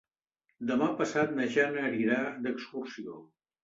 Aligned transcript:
Demà 0.71 0.87
passat 1.03 1.37
na 1.37 1.47
Jana 1.59 1.87
anirà 1.93 2.21
d'excursió. 2.45 3.25